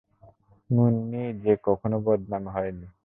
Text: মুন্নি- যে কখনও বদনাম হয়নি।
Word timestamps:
মুন্নি- 0.69 1.23
যে 1.43 1.53
কখনও 1.63 1.97
বদনাম 2.05 2.43
হয়নি। 2.49 2.87